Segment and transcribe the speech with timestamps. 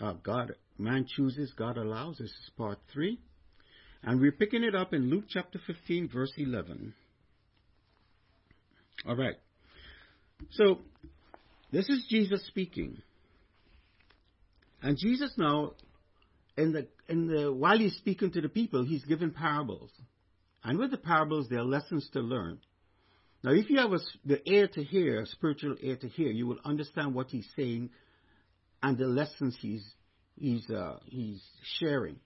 [0.00, 2.18] Uh, God, man chooses, God allows.
[2.18, 3.18] This is part three.
[4.02, 6.94] And we're picking it up in Luke chapter 15, verse 11.
[9.06, 9.36] All right.
[10.52, 10.78] So,
[11.70, 13.02] this is Jesus speaking.
[14.82, 15.72] And Jesus now,
[16.56, 19.90] in the, in the, while he's speaking to the people, he's given parables.
[20.64, 22.58] And with the parables, there are lessons to learn.
[23.42, 26.58] Now, if you have a, the ear to hear, spiritual ear to hear, you will
[26.64, 27.90] understand what he's saying
[28.82, 29.84] and the lessons he's,
[30.36, 31.42] he's, uh, he's
[31.78, 32.16] sharing.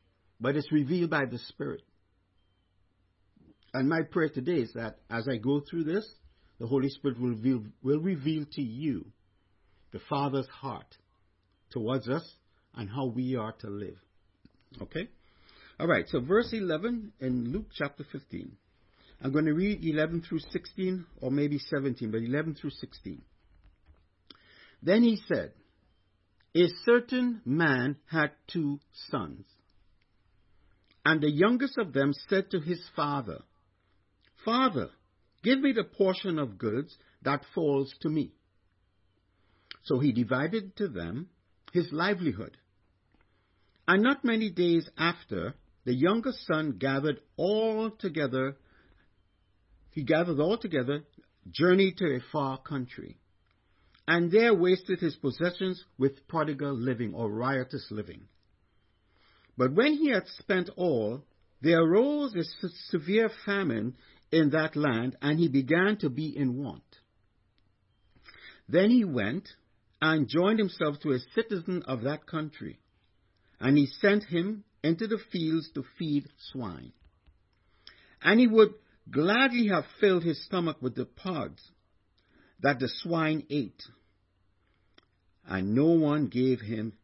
[0.40, 1.82] But it's revealed by the Spirit.
[3.72, 6.08] And my prayer today is that as I go through this,
[6.60, 9.06] the Holy Spirit will reveal, will reveal to you
[9.92, 10.86] the Father's heart
[11.70, 12.24] towards us
[12.74, 13.98] and how we are to live.
[14.80, 15.08] Okay?
[15.78, 18.52] All right, so verse 11 in Luke chapter 15.
[19.22, 23.22] I'm going to read 11 through 16, or maybe 17, but 11 through 16.
[24.82, 25.52] Then he said,
[26.56, 28.78] A certain man had two
[29.10, 29.44] sons.
[31.04, 33.42] And the youngest of them said to his father,
[34.44, 34.90] Father,
[35.42, 38.32] give me the portion of goods that falls to me.
[39.82, 41.28] So he divided to them
[41.72, 42.56] his livelihood.
[43.86, 48.56] And not many days after, the youngest son gathered all together,
[49.90, 51.04] he gathered all together,
[51.50, 53.18] journeyed to a far country,
[54.06, 58.22] and there wasted his possessions with prodigal living or riotous living.
[59.56, 61.24] But when he had spent all,
[61.62, 63.96] there arose a severe famine
[64.30, 66.82] in that land, and he began to be in want.
[68.68, 69.48] Then he went
[70.02, 72.80] and joined himself to a citizen of that country,
[73.60, 76.92] and he sent him into the fields to feed swine.
[78.20, 78.74] And he would
[79.10, 81.70] gladly have filled his stomach with the pods
[82.64, 83.82] that the swine ate,
[85.46, 86.94] and no one gave him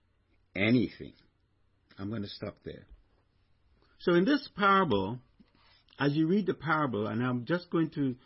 [0.56, 1.12] anything.
[1.98, 2.86] I'm going to stop there.
[3.98, 5.19] So, in this parable,
[5.98, 8.17] as you read the parable, and I'm just going to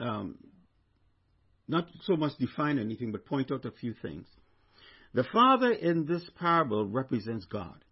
[0.00, 0.38] um,
[1.68, 4.26] not so much define anything, but point out a few things.
[5.14, 7.84] The father in this parable represents God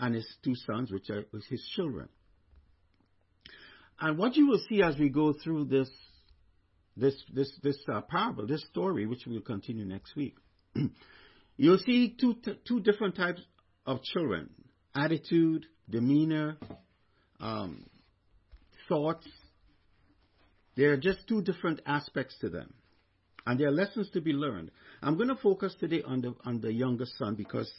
[0.00, 2.08] and his two sons, which are his children.
[4.00, 5.88] And what you will see as we go through this
[6.96, 10.36] this this this uh, parable, this story, which we'll continue next week,
[11.56, 13.40] you'll see two t- two different types
[13.86, 14.50] of children:
[14.94, 16.56] attitude, demeanor,
[17.40, 17.86] um,
[18.88, 19.26] thoughts.
[20.76, 22.74] There are just two different aspects to them,
[23.46, 24.70] and there are lessons to be learned.
[25.02, 27.70] I'm going to focus today on the on the youngest son because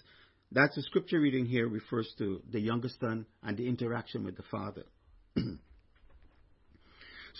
[0.51, 4.43] that's the scripture reading here refers to the youngest son and the interaction with the
[4.43, 4.83] father.
[5.35, 5.43] so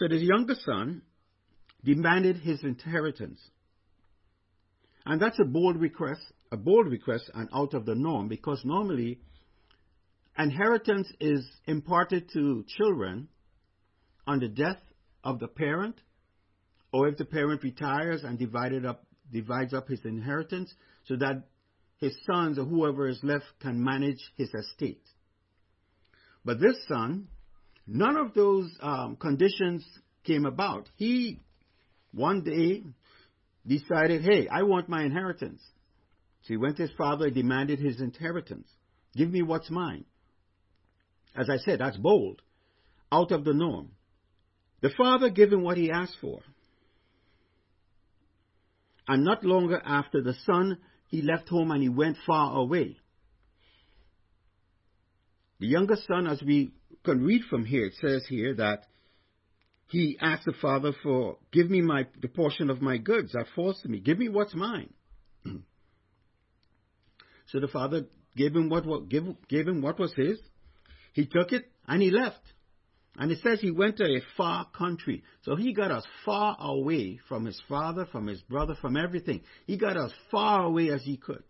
[0.08, 1.02] the youngest son
[1.86, 3.40] demanded his inheritance.
[5.06, 9.20] And that's a bold request, a bold request and out of the norm because normally
[10.38, 13.28] inheritance is imparted to children
[14.26, 14.82] on the death
[15.24, 15.96] of the parent
[16.92, 20.74] or if the parent retires and divided up divides up his inheritance
[21.06, 21.44] so that
[21.98, 25.04] his sons or whoever is left can manage his estate.
[26.44, 27.28] But this son,
[27.88, 29.86] none of those um, conditions
[30.24, 30.90] came about.
[30.96, 31.40] He
[32.16, 32.84] one day
[33.68, 35.62] decided, hey, I want my inheritance.
[36.44, 38.68] So he went to his father and demanded his inheritance.
[39.16, 40.06] Give me what's mine.
[41.36, 42.42] As I said, that's bold,
[43.12, 43.90] out of the norm.
[44.82, 46.40] The father gave him what he asked for.
[49.08, 50.78] And not longer after, the son,
[51.10, 52.98] he left home and he went far away.
[55.60, 56.72] The younger son, as we
[57.04, 58.86] can read from here, it says here that
[59.88, 63.82] he asked the father for, give me my, the portion of my goods that falls
[63.82, 64.00] to me.
[64.00, 64.94] Give me what's mine.
[67.48, 70.40] so the father gave him what, what, gave, gave him what was his.
[71.14, 72.42] He took it and he left.
[73.18, 75.24] And it says he went to a far country.
[75.44, 79.42] So he got as far away from his father, from his brother, from everything.
[79.66, 81.44] He got as far away as he could.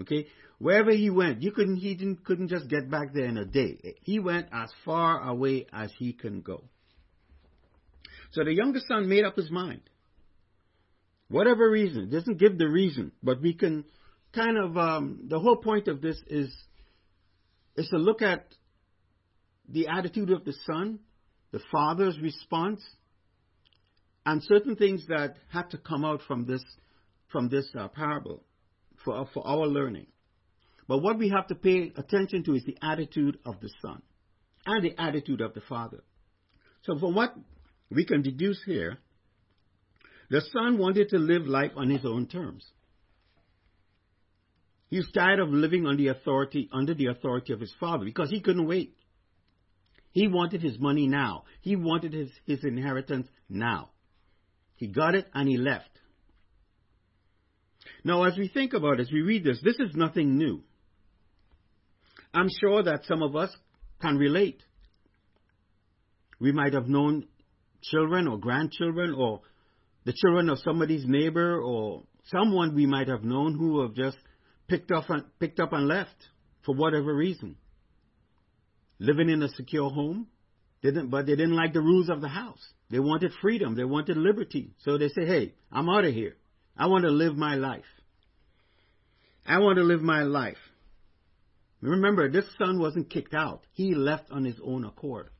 [0.00, 0.26] Okay?
[0.58, 3.96] Wherever he went, you couldn't, he didn't, couldn't just get back there in a day.
[4.02, 6.64] He went as far away as he can go.
[8.32, 9.82] So the youngest son made up his mind.
[11.28, 13.84] Whatever reason, it doesn't give the reason, but we can
[14.34, 16.54] kind of, um, the whole point of this is,
[17.76, 18.46] is to look at
[19.68, 21.00] the attitude of the son,
[21.50, 22.80] the father's response,
[24.24, 26.62] and certain things that had to come out from this
[27.28, 28.42] from this uh, parable
[29.04, 30.06] for for our learning.
[30.88, 34.02] But what we have to pay attention to is the attitude of the son
[34.64, 36.02] and the attitude of the father.
[36.82, 37.34] So from what
[37.90, 38.98] we can deduce here,
[40.30, 42.64] the son wanted to live life on his own terms.
[44.88, 48.30] He was tired of living on the authority, under the authority of his father because
[48.30, 48.96] he couldn't wait.
[50.12, 51.44] He wanted his money now.
[51.60, 53.90] He wanted his, his inheritance now.
[54.76, 55.90] He got it and he left.
[58.04, 60.62] Now, as we think about it, as we read this, this is nothing new.
[62.36, 63.50] I'm sure that some of us
[64.02, 64.62] can relate.
[66.38, 67.28] We might have known
[67.82, 69.40] children or grandchildren or
[70.04, 74.18] the children of somebody's neighbor or someone we might have known who have just
[74.68, 76.14] picked up and, picked up and left
[76.66, 77.56] for whatever reason.
[78.98, 80.26] Living in a secure home,
[80.82, 82.60] didn't, but they didn't like the rules of the house.
[82.90, 83.76] They wanted freedom.
[83.76, 84.74] They wanted liberty.
[84.84, 86.36] So they say, hey, I'm out of here.
[86.76, 87.84] I want to live my life.
[89.46, 90.58] I want to live my life.
[91.80, 93.66] Remember, this son wasn't kicked out.
[93.72, 95.30] He left on his own accord.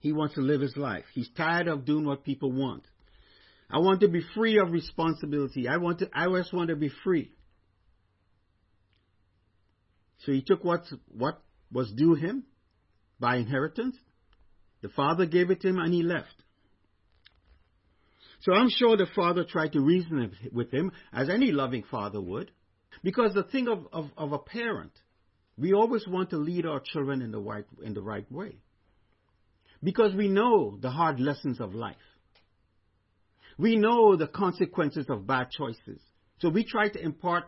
[0.00, 1.04] He wants to live his life.
[1.14, 2.84] He's tired of doing what people want.
[3.70, 5.68] I want to be free of responsibility.
[5.68, 7.32] I want to, I just want to be free.
[10.24, 12.44] So he took what, what was due him
[13.18, 13.96] by inheritance.
[14.82, 16.34] The father gave it to him and he left.
[18.40, 22.50] So I'm sure the father tried to reason with him as any loving father would.
[23.02, 24.92] Because the thing of, of, of a parent,
[25.58, 28.56] we always want to lead our children in the right, in the right way.
[29.82, 31.96] Because we know the hard lessons of life.
[33.58, 36.00] We know the consequences of bad choices.
[36.38, 37.44] So we try to impart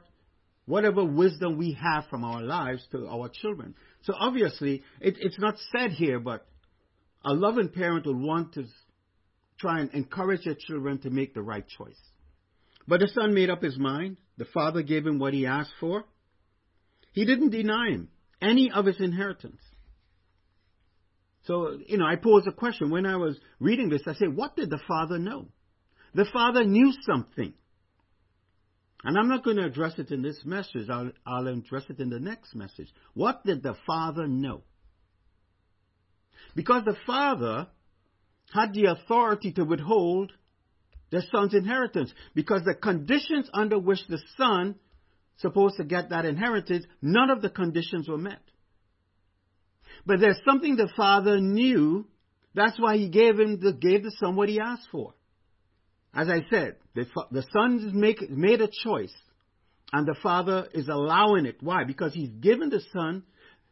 [0.66, 3.74] whatever wisdom we have from our lives to our children.
[4.02, 6.46] So obviously, it, it's not said here, but
[7.24, 8.64] a loving parent will want to
[9.58, 12.00] try and encourage their children to make the right choice.
[12.86, 14.18] But the son made up his mind.
[14.36, 16.04] The father gave him what he asked for.
[17.12, 18.08] He didn't deny him
[18.42, 19.60] any of his inheritance.
[21.46, 24.02] So, you know, I posed a question when I was reading this.
[24.06, 25.48] I said, what did the father know?
[26.14, 27.54] The Father knew something.
[29.02, 30.88] And I'm not going to address it in this message.
[30.88, 32.88] I'll, I'll address it in the next message.
[33.12, 34.62] What did the Father know?
[36.54, 37.66] Because the Father
[38.52, 40.32] had the authority to withhold
[41.14, 42.12] the Son's inheritance.
[42.34, 44.74] Because the conditions under which the Son
[45.36, 48.42] supposed to get that inheritance, none of the conditions were met.
[50.04, 52.06] But there's something the Father knew.
[52.54, 55.14] That's why He gave him the, gave the Son what He asked for.
[56.12, 59.14] As I said, the, the son make, made a choice,
[59.92, 61.56] and the father is allowing it.
[61.60, 61.82] Why?
[61.84, 63.24] Because he's given the son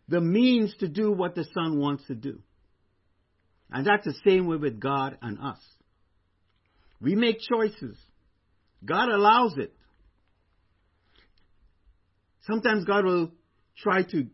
[0.09, 2.41] the means to do what the son wants to do.
[3.71, 5.61] And that's the same way with God and us.
[7.02, 7.96] We make choices.
[8.84, 9.75] God allows it.
[12.46, 13.32] Sometimes God will
[13.76, 14.26] try to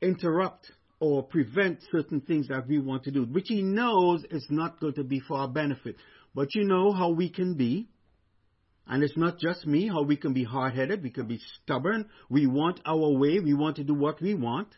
[0.00, 0.70] interrupt
[1.00, 4.94] or prevent certain things that we want to do, which He knows is not going
[4.94, 5.96] to be for our benefit.
[6.34, 7.88] But you know how we can be.
[8.86, 12.08] And it's not just me, how we can be hard headed, we can be stubborn.
[12.30, 14.68] We want our way, we want to do what we want.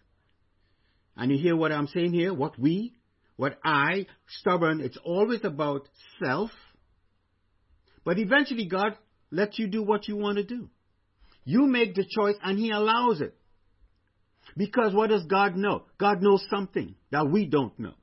[1.16, 2.34] And you hear what I'm saying here?
[2.34, 2.94] What we,
[3.36, 4.06] what I,
[4.40, 5.88] stubborn, it's always about
[6.22, 6.50] self.
[8.04, 8.96] But eventually God
[9.30, 10.68] lets you do what you want to do.
[11.44, 13.34] You make the choice and He allows it.
[14.56, 15.84] Because what does God know?
[15.98, 17.94] God knows something that we don't know.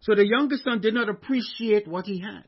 [0.00, 2.44] So the younger son did not appreciate what he had.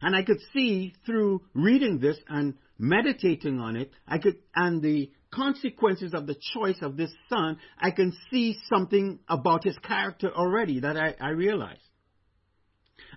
[0.00, 5.10] And I could see through reading this and meditating on it, I could, and the
[5.32, 10.80] consequences of the choice of this son, I can see something about his character already
[10.80, 11.78] that I, I realize.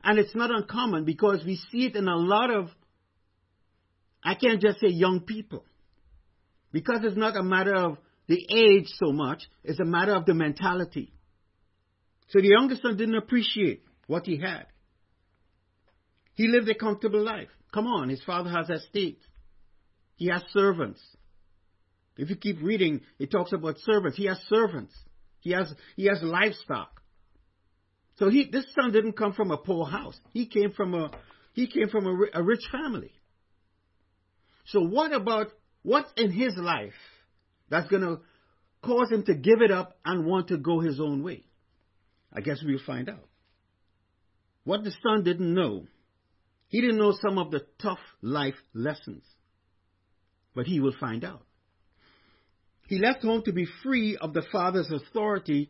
[0.08, 2.70] And it's not uncommon because we see it in a lot of,
[4.24, 5.66] I can't just say young people.
[6.72, 10.34] Because it's not a matter of the age so much, it's a matter of the
[10.34, 11.12] mentality.
[12.30, 14.68] So the youngest son didn't appreciate what he had.
[16.36, 17.50] He lived a comfortable life.
[17.74, 19.20] Come on, his father has estate.
[20.16, 21.02] He has servants.
[22.16, 24.18] If you keep reading, it talks about servants.
[24.18, 24.94] He has servants.
[25.42, 27.02] He has he has livestock.
[28.18, 30.20] So he this son didn't come from a poor house.
[30.34, 31.12] He came from a
[31.54, 33.12] he came from a, a rich family.
[34.66, 35.48] So what about
[35.84, 36.94] what's in his life
[37.70, 38.20] that's going to
[38.82, 41.46] cause him to give it up and want to go his own way?
[42.34, 43.28] I guess we'll find out.
[44.66, 45.86] What the son didn't know
[46.68, 49.24] he didn't know some of the tough life lessons,
[50.54, 51.44] but he will find out.
[52.88, 55.70] He left home to be free of the father's authority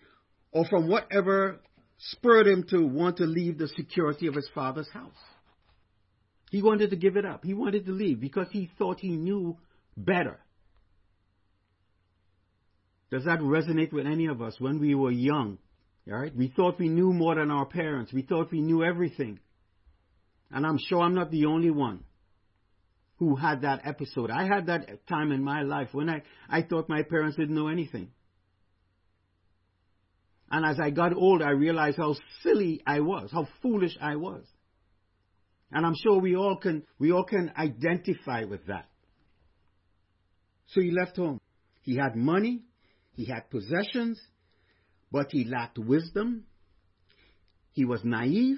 [0.51, 1.59] or from whatever
[1.97, 5.11] spurred him to want to leave the security of his father's house.
[6.51, 7.43] He wanted to give it up.
[7.43, 9.57] He wanted to leave because he thought he knew
[9.95, 10.39] better.
[13.11, 15.57] Does that resonate with any of us when we were young?
[16.05, 16.35] Right?
[16.35, 18.13] We thought we knew more than our parents.
[18.13, 19.39] We thought we knew everything.
[20.51, 22.03] And I'm sure I'm not the only one.
[23.17, 24.29] who had that episode.
[24.29, 27.67] I had that time in my life when I, I thought my parents didn't know
[27.67, 28.11] anything.
[30.49, 34.43] And as I got older, I realized how silly I was, how foolish I was.
[35.71, 38.85] And I'm sure we all can, we all can identify with that.
[40.67, 41.41] So he left home.
[41.81, 42.63] He had money,
[43.13, 44.19] he had possessions,
[45.11, 46.43] but he lacked wisdom.
[47.71, 48.57] He was naive,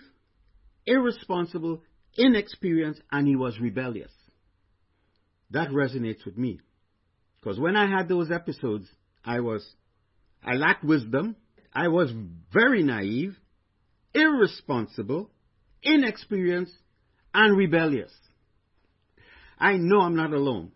[0.85, 1.83] irresponsible,
[2.15, 4.11] inexperienced, and he was rebellious.
[5.51, 6.59] That resonates with me.
[7.39, 8.87] Because when I had those episodes,
[9.23, 9.65] I was,
[10.43, 11.35] I lacked wisdom,
[11.73, 12.11] I was
[12.51, 13.37] very naive,
[14.13, 15.29] irresponsible,
[15.83, 16.75] inexperienced,
[17.33, 18.11] and rebellious.
[19.57, 20.71] I know I'm not alone.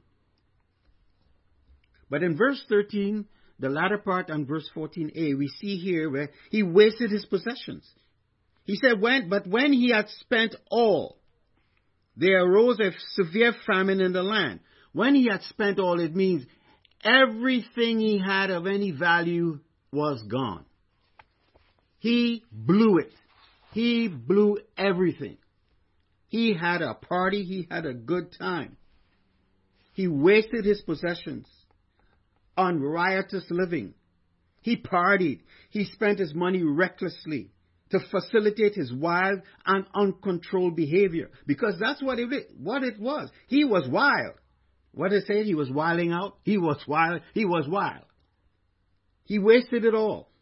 [2.09, 3.25] But in verse 13,
[3.59, 7.89] the latter part on verse 14a, we see here where he wasted his possessions.
[8.65, 11.17] He said, when, but when he had spent all,
[12.15, 14.59] there arose a severe famine in the land.
[14.91, 16.45] When he had spent all, it means
[17.03, 19.59] everything he had of any value
[19.91, 20.65] was gone.
[22.03, 23.13] He blew it.
[23.71, 25.37] He blew everything.
[26.27, 27.45] He had a party.
[27.45, 28.75] He had a good time.
[29.93, 31.47] He wasted his possessions
[32.57, 33.93] on riotous living.
[34.59, 35.43] He partied.
[35.69, 37.51] He spent his money recklessly
[37.91, 43.29] to facilitate his wild and uncontrolled behavior because that's what it, what it was.
[43.47, 44.33] He was wild.
[44.91, 46.35] What it said, he was wilding out.
[46.43, 47.21] He was wild.
[47.33, 48.03] He was wild.
[49.23, 50.32] He wasted it all.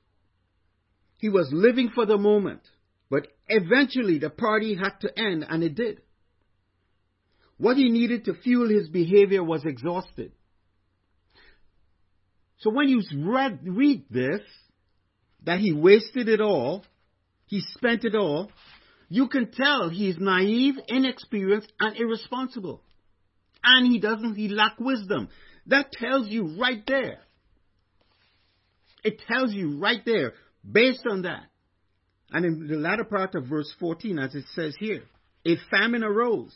[1.22, 2.62] He was living for the moment,
[3.08, 6.02] but eventually the party had to end, and it did.
[7.60, 10.32] What he needed to fuel his behavior was exhausted.
[12.62, 14.42] So when you read, read this,
[15.44, 16.84] that he wasted it all,
[17.46, 18.50] he spent it all,
[19.08, 22.82] you can tell he's naive, inexperienced, and irresponsible.
[23.64, 25.30] And he doesn't, he lack wisdom.
[25.68, 27.20] That tells you right there.
[29.04, 30.34] It tells you right there
[30.70, 31.46] Based on that,
[32.32, 35.04] and in the latter part of verse 14, as it says here,
[35.46, 36.54] a famine arose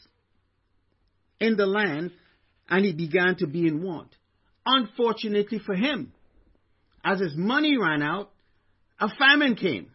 [1.39, 2.11] in the land
[2.69, 4.09] and he began to be in want.
[4.65, 6.13] Unfortunately for him,
[7.03, 8.31] as his money ran out,
[8.99, 9.91] a famine came.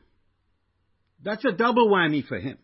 [1.25, 2.59] That's a double whammy for him.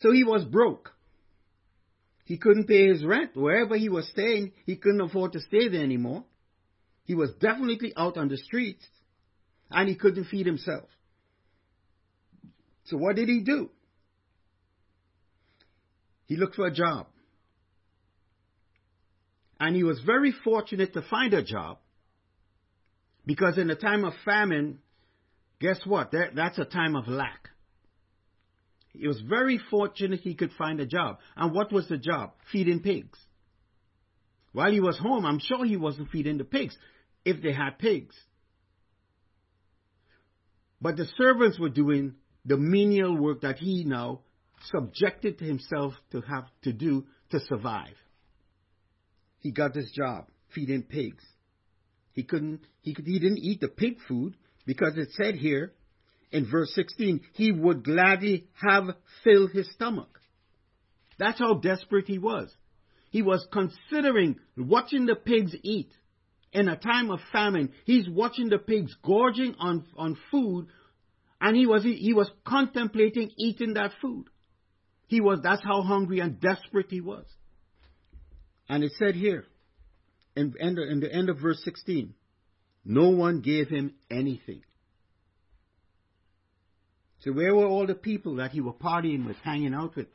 [0.00, 0.92] So he was broke.
[2.24, 3.36] He couldn't pay his rent.
[3.36, 6.24] Wherever he was staying, he couldn't afford to stay there anymore.
[7.04, 8.86] He was definitely out on the streets
[9.70, 10.88] and he couldn't feed himself.
[12.84, 13.70] So what did he do?
[16.26, 17.06] He looked for a job.
[19.58, 21.78] And he was very fortunate to find a job
[23.26, 24.78] because in a time of famine,
[25.60, 26.12] guess what?
[26.34, 27.50] That's a time of lack.
[28.92, 31.18] He was very fortunate he could find a job.
[31.36, 32.32] And what was the job?
[32.50, 33.18] Feeding pigs.
[34.52, 36.76] While he was home, I'm sure he wasn't feeding the pigs
[37.24, 38.16] if they had pigs.
[40.80, 44.20] But the servants were doing the menial work that he now
[44.64, 47.96] subjected himself to have to do to survive.
[49.38, 51.24] He got this job feeding pigs.
[52.12, 55.72] He couldn't, he, could, he didn't eat the pig food because it said here
[56.32, 58.84] in verse 16, he would gladly have
[59.24, 60.20] filled his stomach.
[61.18, 62.54] That's how desperate he was.
[63.10, 65.90] He was considering watching the pigs eat
[66.52, 70.66] in a time of famine, he's watching the pigs gorging on, on food,
[71.40, 74.26] and he was, he was contemplating eating that food.
[75.06, 77.24] He was, that's how hungry and desperate he was.
[78.68, 79.44] And it said here,
[80.36, 82.14] in, in, the, in the end of verse 16,
[82.84, 84.62] no one gave him anything.
[87.20, 90.06] So where were all the people that he was partying with, hanging out with?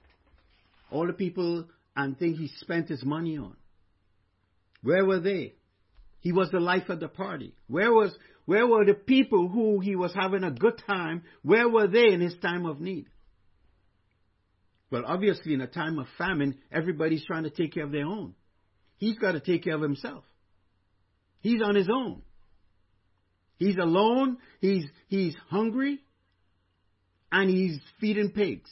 [0.91, 1.65] All the people
[1.95, 3.55] and things he spent his money on.
[4.81, 5.53] Where were they?
[6.25, 7.53] He was the life of the party.
[7.67, 8.11] Where was
[8.45, 11.21] where were the people who he was having a good time?
[11.43, 13.05] Where were they in his time of need?
[14.89, 18.33] Well, obviously, in a time of famine, everybody's trying to take care of their own.
[18.97, 20.23] He's got to take care of himself.
[21.41, 22.23] He's on his own.
[23.57, 24.37] He's alone.
[24.61, 25.99] He's he's hungry,
[27.31, 28.71] and he's feeding pigs.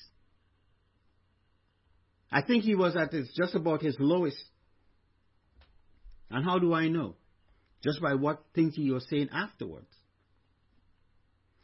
[2.31, 4.43] I think he was at his, just about his lowest.
[6.31, 7.15] And how do I know?
[7.83, 9.89] Just by what things he was saying afterwards.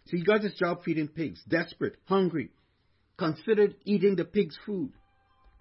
[0.08, 2.50] So he got his job feeding pigs, desperate, hungry,
[3.18, 4.92] considered eating the pig's food,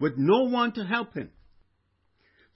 [0.00, 1.30] with no one to help him.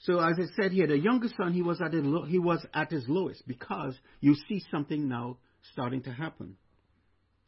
[0.01, 2.91] So as I said here, the younger son, he was at his, he was at
[2.91, 5.39] his lowest because you see something now
[5.73, 6.57] starting to happen.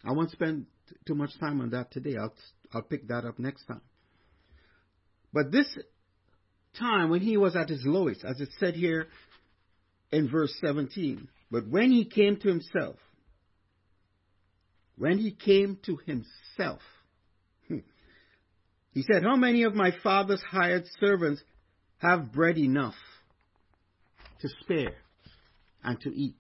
[0.05, 0.67] I won't spend
[1.07, 2.17] too much time on that today.
[2.17, 2.35] I'll,
[2.73, 3.81] I'll pick that up next time.
[5.33, 5.67] But this
[6.79, 9.09] time when he was at his lowest, as it said here
[10.14, 11.28] in verse 17.
[11.50, 12.97] But when he came to himself,
[14.97, 16.80] when he came to himself,
[17.68, 17.78] hmm,
[18.92, 21.42] he said, How many of my father's hired servants
[21.99, 22.94] have bread enough
[24.40, 24.94] to spare
[25.83, 26.38] and to eat?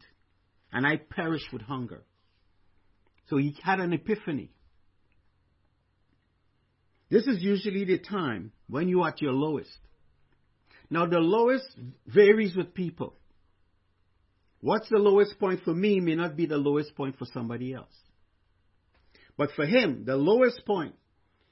[0.72, 2.02] And I perish with hunger.
[3.28, 4.50] So he had an epiphany.
[7.10, 9.78] This is usually the time when you are at your lowest.
[10.90, 11.66] Now, the lowest
[12.06, 13.14] varies with people.
[14.64, 17.94] What's the lowest point for me may not be the lowest point for somebody else.
[19.36, 20.94] But for him, the lowest point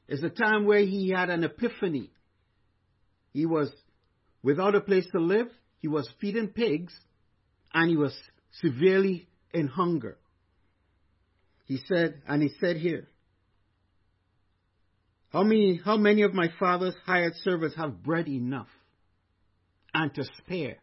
[0.09, 2.11] is the time where he had an epiphany.
[3.35, 3.71] He was
[4.43, 5.49] without a place to live,
[5.81, 6.95] he was feeding pigs,
[7.75, 8.19] and he was
[8.63, 10.17] severely in hunger.
[11.67, 13.09] He said, and he said here,
[15.29, 18.69] how many, how many of my father's hired servants have bread enough
[19.93, 20.79] and to spare?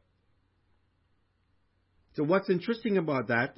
[2.16, 3.56] So what's interesting about that,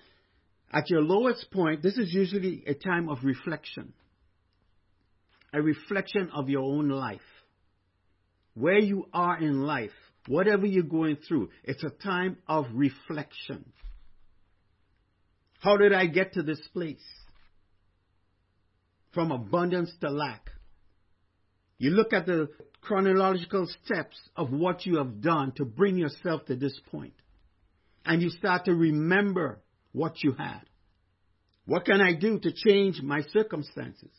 [0.71, 3.93] at your lowest point, this is usually a time of reflection.
[5.53, 7.19] A reflection of your own life.
[8.53, 9.91] Where you are in life,
[10.27, 13.65] whatever you're going through, it's a time of reflection.
[15.59, 17.03] How did I get to this place?
[19.13, 20.49] From abundance to lack.
[21.77, 22.49] You look at the
[22.81, 27.13] chronological steps of what you have done to bring yourself to this point,
[28.05, 29.59] and you start to remember
[29.91, 30.61] what you had.
[31.65, 34.11] What can I do to change my circumstances?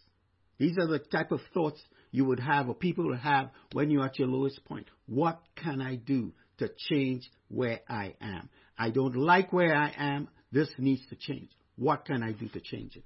[0.59, 4.05] These are the type of thoughts you would have or people would have when you're
[4.05, 4.87] at your lowest point.
[5.07, 8.49] What can I do to change where I am?
[8.79, 10.29] I don't like where I am.
[10.53, 11.51] This needs to change.
[11.77, 13.05] What can I do to change it?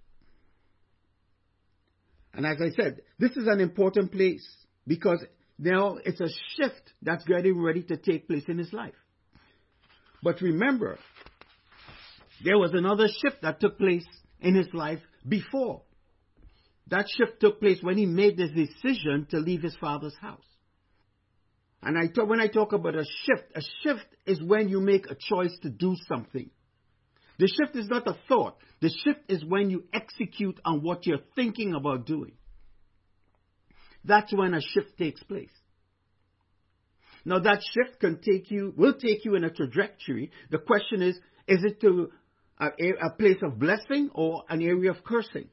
[2.35, 4.47] And as I said, this is an important place
[4.87, 5.25] because
[5.59, 8.93] now it's a shift that's getting ready to take place in his life.
[10.27, 10.99] But remember,
[12.43, 14.05] there was another shift that took place
[14.41, 15.83] in his life before.
[16.89, 20.43] That shift took place when he made the decision to leave his father's house.
[21.81, 25.07] And I talk, when I talk about a shift, a shift is when you make
[25.09, 26.51] a choice to do something.
[27.39, 28.57] The shift is not a thought.
[28.81, 32.33] The shift is when you execute on what you're thinking about doing.
[34.05, 35.51] That's when a shift takes place.
[37.27, 40.31] Now that shift can take you, will take you in a trajectory.
[40.51, 41.17] The question is,
[41.49, 42.13] is it to
[42.57, 45.49] a, a place of blessing or an area of cursing?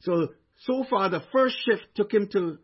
[0.00, 0.28] So,
[0.66, 2.58] so far the first shift took him to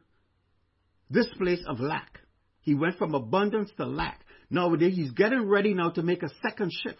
[1.08, 2.18] this place of lack.
[2.60, 4.20] He went from abundance to lack.
[4.50, 6.98] Now he's getting ready now to make a second shift.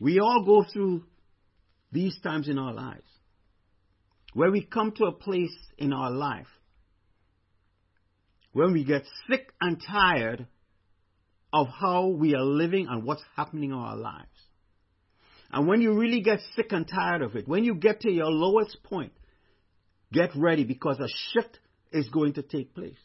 [0.00, 1.04] We all go through
[1.92, 3.04] these times in our lives
[4.32, 6.48] where we come to a place in our life
[8.54, 10.46] when we get sick and tired
[11.52, 14.28] of how we are living and what's happening in our lives.
[15.52, 18.30] And when you really get sick and tired of it, when you get to your
[18.30, 19.12] lowest point,
[20.12, 21.58] get ready because a shift
[21.92, 22.98] is going to take place.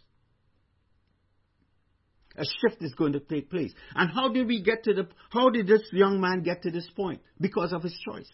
[2.37, 3.73] A shift is going to take place.
[3.95, 6.89] And how did we get to the, how did this young man get to this
[6.95, 7.21] point?
[7.39, 8.29] Because of his choice.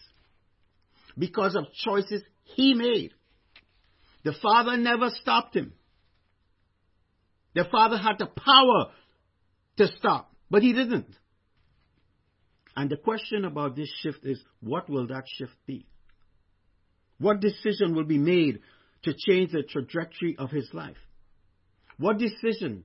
[1.18, 3.12] Because of choices he made.
[4.22, 5.72] The father never stopped him.
[7.56, 8.92] The father had the power
[9.78, 11.08] to stop, but he didn't.
[12.76, 15.86] And the question about this shift is what will that shift be?
[17.18, 18.60] What decision will be made
[19.04, 20.98] to change the trajectory of his life?
[21.96, 22.84] What decision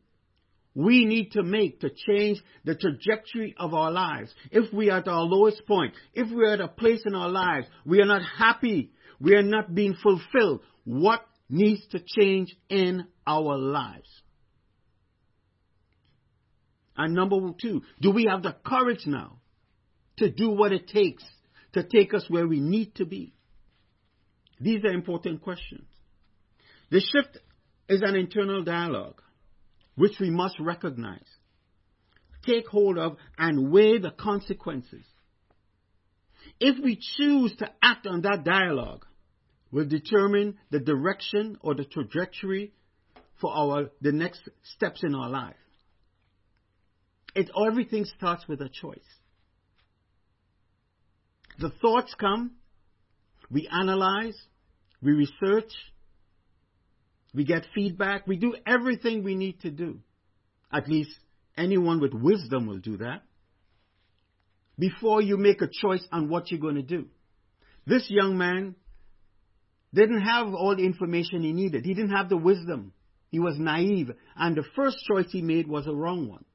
[0.73, 4.33] we need to make to change the trajectory of our lives.
[4.51, 7.27] If we are at our lowest point, if we are at a place in our
[7.27, 13.05] lives, we are not happy, we are not being fulfilled, what needs to change in
[13.27, 14.07] our lives?
[17.01, 19.39] And number two, do we have the courage now
[20.17, 21.23] to do what it takes
[21.73, 23.33] to take us where we need to be?
[24.59, 25.87] These are important questions.
[26.91, 27.39] The shift
[27.89, 29.19] is an internal dialogue
[29.95, 31.25] which we must recognize,
[32.45, 35.03] take hold of, and weigh the consequences.
[36.59, 39.07] If we choose to act on that dialogue,
[39.71, 42.73] will determine the direction or the trajectory
[43.39, 45.55] for our the next steps in our life.
[47.35, 48.99] It everything starts with a choice.
[51.59, 52.51] The thoughts come,
[53.49, 54.37] we analyze,
[55.01, 55.71] we research,
[57.33, 58.27] we get feedback.
[58.27, 59.99] We do everything we need to do.
[60.71, 61.11] At least
[61.57, 63.23] anyone with wisdom will do that.
[64.77, 67.07] Before you make a choice on what you're going to do.
[67.85, 68.75] This young man
[69.93, 71.85] didn't have all the information he needed.
[71.85, 72.93] He didn't have the wisdom
[73.29, 74.11] He was naive.
[74.35, 76.45] And the first choice he made was a wrong one.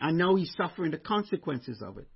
[0.00, 2.08] And now he's suffering the consequences of it.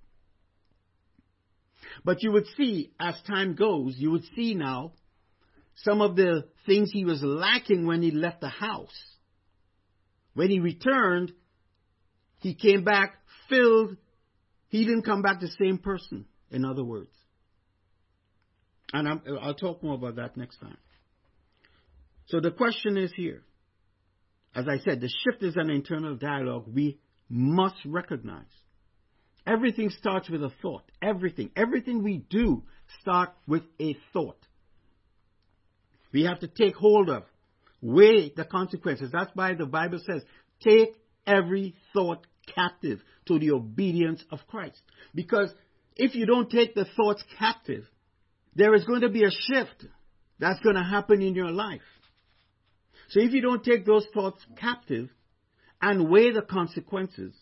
[2.04, 4.92] But you would see, as time goes, you would see now
[5.76, 8.88] some of the things he was lacking when he left the house.
[10.34, 11.32] When he returned,
[12.40, 13.14] he came back
[13.48, 13.96] filled.
[14.68, 17.10] He didn't come back the same person, in other words.
[18.92, 20.76] And i will talk more about that next time.
[22.26, 23.42] So the question is here.
[24.54, 26.98] As I said, the shift is an internal dialogue we
[27.30, 28.44] must recognize.
[29.46, 30.82] Everything starts with a thought.
[31.00, 31.50] Everything.
[31.56, 32.64] Everything we do
[33.00, 34.36] starts with a thought.
[36.12, 37.22] We have to take hold of,
[37.80, 39.10] weigh the consequences.
[39.12, 40.22] That's why the Bible says,
[40.60, 40.90] take
[41.26, 44.80] every thought captive to the obedience of Christ.
[45.14, 45.50] Because
[45.96, 47.84] if you don't take the thoughts captive,
[48.56, 49.86] there is going to be a shift
[50.38, 51.80] that's going to happen in your life.
[53.10, 55.10] So if you don't take those thoughts captive
[55.80, 57.34] and weigh the consequences,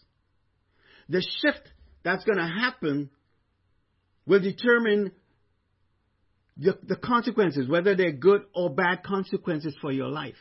[1.08, 1.68] the shift
[2.02, 3.10] that's going to happen
[4.26, 5.12] will determine
[6.56, 10.34] the, the, consequences, whether they're good or bad consequences for your life.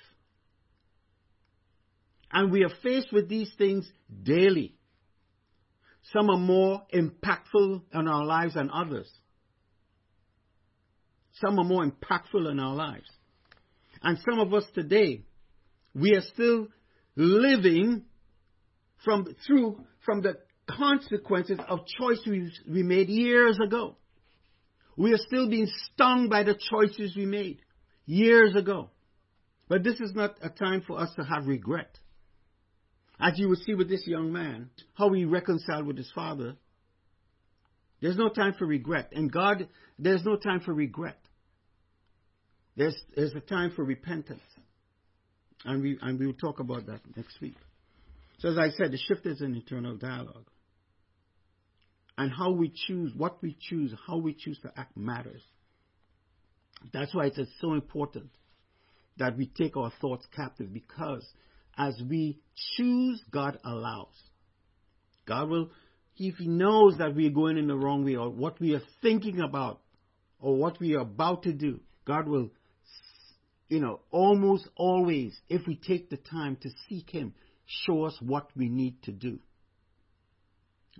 [2.31, 3.89] And we are faced with these things
[4.23, 4.75] daily.
[6.11, 9.09] Some are more impactful in our lives than others.
[11.33, 13.09] Some are more impactful in our lives.
[14.01, 15.21] And some of us today,
[15.93, 16.67] we are still
[17.17, 18.03] living
[19.03, 20.37] from through from the
[20.69, 23.97] consequences of choices we made years ago.
[24.95, 27.59] We are still being stung by the choices we made
[28.05, 28.91] years ago.
[29.67, 31.97] But this is not a time for us to have regret.
[33.19, 36.55] As you will see with this young man, how he reconciled with his father.
[37.99, 39.11] There's no time for regret.
[39.11, 41.19] And God, there's no time for regret.
[42.75, 44.41] There's, there's a time for repentance.
[45.67, 47.57] And we, and we will talk about that next week.
[48.39, 50.45] So as I said, the shift is an internal dialogue.
[52.17, 55.41] And how we choose, what we choose, how we choose to act matters.
[56.93, 58.29] That's why it's so important
[59.17, 61.27] that we take our thoughts captive because
[61.77, 62.39] as we
[62.77, 64.15] choose, God allows.
[65.27, 65.71] God will,
[66.15, 68.81] if He knows that we are going in the wrong way or what we are
[69.01, 69.81] thinking about
[70.39, 72.51] or what we are about to do, God will
[73.69, 77.33] you know, almost always, if we take the time to seek Him,
[77.65, 79.39] show us what we need to do,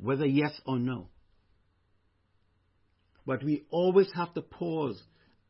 [0.02, 1.08] whether yes or no.
[3.26, 5.02] But we always have to pause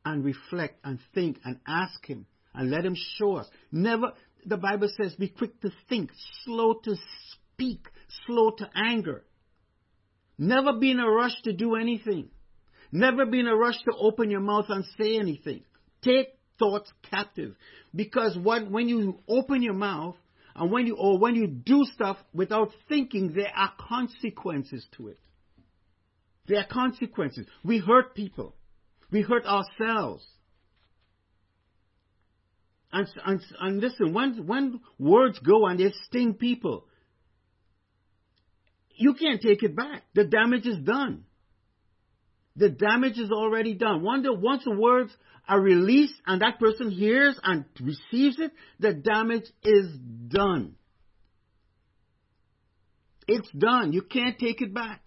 [0.06, 3.48] and reflect and think and ask Him and let Him show us.
[3.72, 4.14] Never,
[4.46, 6.12] the Bible says, be quick to think,
[6.44, 6.96] slow to
[7.32, 7.88] speak,
[8.26, 9.24] slow to anger.
[10.38, 12.30] Never be in a rush to do anything.
[12.92, 15.64] Never be in a rush to open your mouth and say anything.
[16.04, 17.56] Take thoughts captive.
[17.94, 20.16] Because when, when you open your mouth
[20.56, 25.20] and when you, or when you do stuff without thinking, there are consequences to it.
[26.48, 27.46] There are consequences.
[27.64, 28.56] We hurt people.
[29.12, 30.26] We hurt ourselves.
[32.92, 36.86] And, and, and listen, when, when words go and they sting people,
[38.96, 40.04] you can't take it back.
[40.16, 41.26] The damage is done.
[42.56, 44.04] The damage is already done.
[44.04, 44.26] Once
[44.64, 45.12] the words
[45.48, 49.88] are released and that person hears and receives it, the damage is
[50.28, 50.76] done.
[53.28, 53.94] It's done.
[53.94, 55.02] You can't take it back.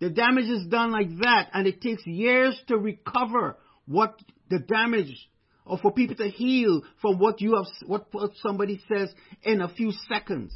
[0.00, 4.18] The damage is done like that and it takes years to recover what
[4.48, 5.14] the damage
[5.66, 9.92] or for people to heal from what you have, what somebody says in a few
[10.08, 10.54] seconds.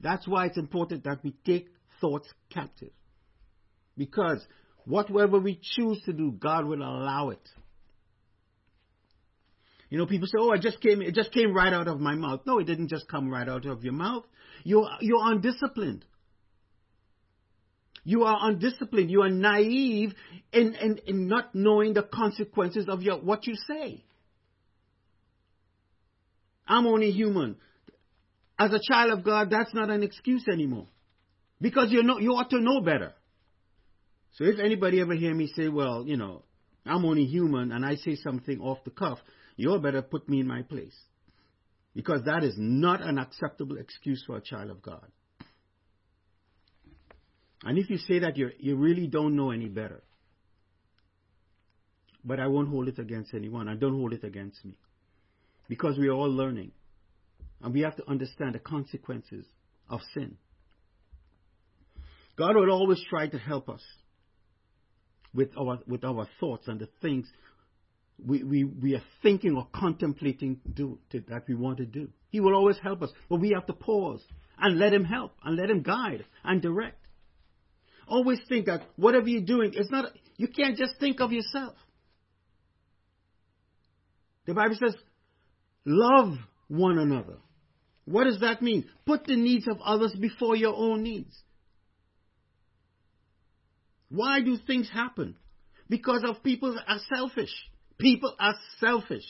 [0.00, 1.68] That's why it's important that we take
[2.00, 2.90] thoughts captive.
[3.96, 4.44] Because
[4.86, 7.48] Whatever we choose to do, God will allow it.
[9.88, 11.00] You know, people say, "Oh, it just came.
[11.02, 13.64] It just came right out of my mouth." No, it didn't just come right out
[13.64, 14.24] of your mouth.
[14.64, 16.04] You're you're undisciplined.
[18.04, 19.10] You are undisciplined.
[19.10, 20.12] You are naive
[20.52, 24.04] in, in, in not knowing the consequences of your what you say.
[26.66, 27.56] I'm only human.
[28.58, 30.86] As a child of God, that's not an excuse anymore.
[31.60, 33.14] Because you know you ought to know better.
[34.34, 36.42] So if anybody ever hear me say, well, you know,
[36.84, 39.18] I'm only human and I say something off the cuff,
[39.56, 40.96] you better put me in my place.
[41.94, 45.06] Because that is not an acceptable excuse for a child of God.
[47.62, 50.02] And if you say that, you you really don't know any better.
[52.24, 53.68] But I won't hold it against anyone.
[53.68, 54.76] I don't hold it against me.
[55.68, 56.72] Because we are all learning.
[57.62, 59.46] And we have to understand the consequences
[59.88, 60.36] of sin.
[62.36, 63.82] God will always try to help us
[65.34, 67.26] with our, with our thoughts and the things
[68.24, 72.08] we, we, we are thinking or contemplating do, to, that we want to do.
[72.30, 74.20] He will always help us, but we have to pause
[74.58, 76.98] and let Him help and let Him guide and direct.
[78.06, 81.74] Always think that whatever you're doing, it's not, you can't just think of yourself.
[84.46, 84.94] The Bible says,
[85.84, 86.34] love
[86.68, 87.38] one another.
[88.04, 88.84] What does that mean?
[89.06, 91.34] Put the needs of others before your own needs.
[94.08, 95.36] Why do things happen?
[95.88, 97.50] Because of people are selfish.
[97.98, 99.24] People are selfish.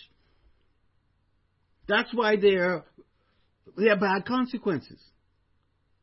[1.87, 2.85] That's why there
[3.79, 4.99] are bad consequences.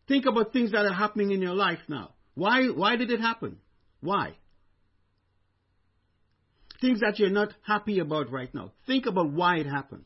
[0.07, 2.11] Think about things that are happening in your life now.
[2.35, 3.57] Why, why did it happen?
[4.01, 4.33] Why?
[6.79, 8.73] Things that you're not happy about right now.
[8.87, 10.05] Think about why it happened.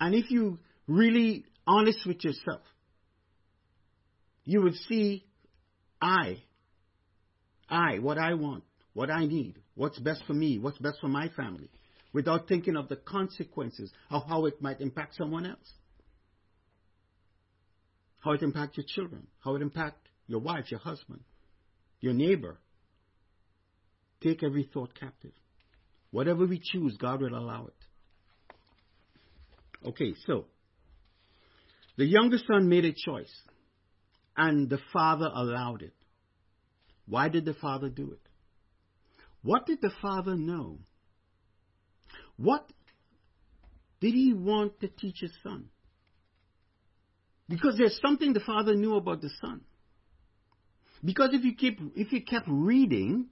[0.00, 2.60] And if you really honest with yourself,
[4.44, 5.24] you would see
[6.00, 6.42] I,
[7.68, 11.28] I, what I want, what I need, what's best for me, what's best for my
[11.30, 11.68] family,
[12.12, 15.72] without thinking of the consequences of how it might impact someone else.
[18.20, 21.20] How it impacts your children, how it impacts your wife, your husband,
[22.00, 22.58] your neighbor.
[24.22, 25.32] Take every thought captive.
[26.10, 27.74] Whatever we choose, God will allow it.
[29.88, 30.46] Okay, so
[31.96, 33.32] the younger son made a choice,
[34.38, 35.92] and the father allowed it.
[37.06, 38.20] Why did the father do it?
[39.42, 40.78] What did the father know?
[42.36, 42.70] What
[44.00, 45.68] did he want to teach his son?
[47.48, 49.62] Because there's something the father knew about the son.
[51.04, 53.26] Because if you keep if you kept reading,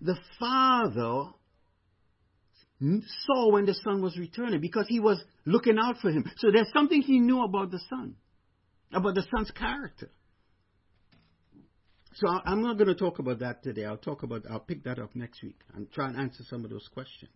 [0.00, 1.30] the father
[2.80, 6.30] saw when the son was returning because he was looking out for him.
[6.38, 8.16] So there's something he knew about the son,
[8.92, 10.10] about the son's character.
[12.14, 13.84] So I'm not going to talk about that today.
[13.84, 16.70] I'll talk about, I'll pick that up next week and try and answer some of
[16.70, 17.30] those questions.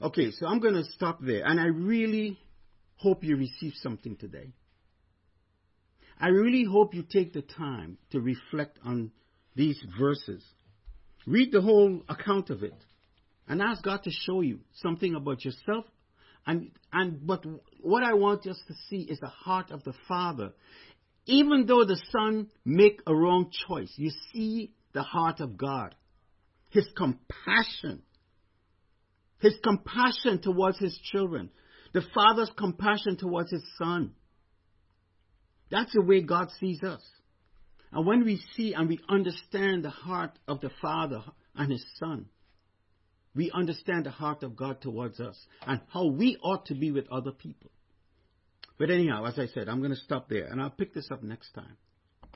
[0.00, 1.44] Okay, so I'm going to stop there.
[1.44, 2.38] And I really
[2.96, 4.52] hope you receive something today.
[6.20, 9.10] I really hope you take the time to reflect on
[9.56, 10.44] these verses.
[11.26, 12.76] Read the whole account of it
[13.48, 15.86] and ask God to show you something about yourself.
[16.46, 17.44] And, and, but
[17.84, 20.52] what I want us to see is the heart of the Father
[21.26, 25.94] even though the son make a wrong choice, you see the heart of God.
[26.70, 28.02] His compassion.
[29.40, 31.50] His compassion towards his children.
[31.92, 34.12] The father's compassion towards his son.
[35.70, 37.02] That's the way God sees us.
[37.92, 41.22] And when we see and we understand the heart of the father
[41.54, 42.26] and his son,
[43.34, 47.10] we understand the heart of God towards us and how we ought to be with
[47.10, 47.70] other people.
[48.78, 51.22] But anyhow, as I said, I'm going to stop there and I'll pick this up
[51.22, 51.76] next time.